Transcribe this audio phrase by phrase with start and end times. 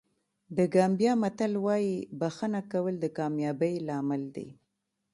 [0.57, 4.47] د ګامبیا متل وایي بښنه کول د کامیابۍ لامل دی.